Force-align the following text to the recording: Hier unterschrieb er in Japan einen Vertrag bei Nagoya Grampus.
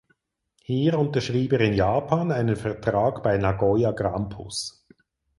Hier 0.63 0.97
unterschrieb 0.97 1.53
er 1.53 1.61
in 1.61 1.73
Japan 1.73 2.31
einen 2.31 2.55
Vertrag 2.55 3.21
bei 3.21 3.37
Nagoya 3.37 3.91
Grampus. 3.91 4.83